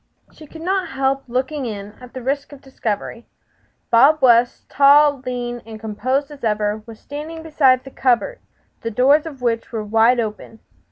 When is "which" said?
9.43-9.71